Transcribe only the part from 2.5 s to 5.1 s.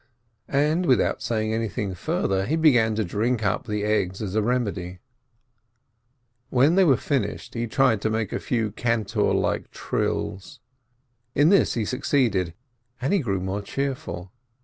began to drink up the eggs as a remedy.